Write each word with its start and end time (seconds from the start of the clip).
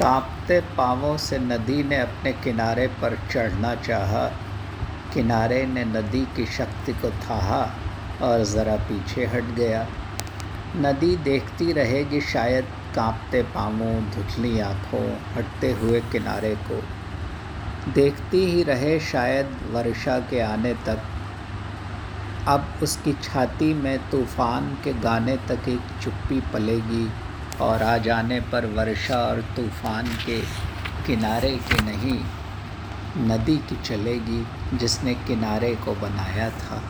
कांपते 0.00 0.60
पांवों 0.60 1.16
से 1.16 1.38
नदी 1.38 1.82
ने 1.82 1.96
अपने 1.96 2.32
किनारे 2.32 2.86
पर 2.86 3.18
चढ़ना 3.32 3.74
चाहा। 3.74 4.26
किनारे 5.14 5.66
ने 5.66 5.84
नदी 5.84 6.20
की 6.36 6.46
शक्ति 6.46 6.92
को 6.92 7.10
थाहा 7.10 7.70
और 8.22 8.44
ज़रा 8.44 8.76
पीछे 8.76 9.26
हट 9.26 9.42
गया। 9.42 9.86
नदी 10.76 11.16
देखती 11.16 11.72
रहेगी 11.72 12.20
शायद 12.20 12.64
कांपते 12.94 13.42
पांवों 13.42 14.10
धुचली 14.10 14.60
आँखों, 14.60 15.16
हटते 15.36 15.72
हुए 15.72 16.00
किनारे 16.00 16.54
को। 16.54 16.82
देखती 17.92 18.46
ही 18.46 18.62
रहे 18.62 19.00
शायद 19.00 19.56
वर्षा 19.70 20.18
के 20.18 20.40
आने 20.40 20.74
तक। 20.74 21.02
अब 22.48 22.74
उसकी 22.82 23.12
छाती 23.12 23.74
में 23.74 24.10
तूफ़ान 24.10 24.78
के 24.84 24.92
गाने 24.92 25.36
तक 25.36 25.68
एक 25.68 26.02
चुप्पी 26.02 26.40
पलेगी। 26.40 27.10
और 27.60 27.82
आ 27.82 27.96
जाने 27.98 28.40
पर 28.40 28.66
वर्षा 28.66 29.16
और 29.16 29.40
तूफ़ान 29.56 30.06
के 30.26 30.40
किनारे 31.06 31.50
के 31.68 31.82
नहीं, 31.82 32.18
नदी 33.28 33.56
की 33.58 33.76
चलेगी 33.82 34.44
जिसने 34.78 35.14
किनारे 35.26 35.74
को 35.76 35.94
बनाया 35.94 36.50
था। 36.50 36.82